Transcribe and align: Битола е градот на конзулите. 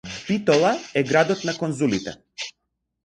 Битола 0.29 0.71
е 1.01 1.03
градот 1.11 1.45
на 1.51 1.55
конзулите. 1.59 2.17